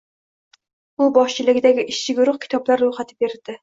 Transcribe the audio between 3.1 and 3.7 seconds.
berdi.